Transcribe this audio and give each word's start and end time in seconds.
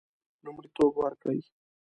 لومړیتوب 0.45 0.91
ورکړي. 0.97 1.39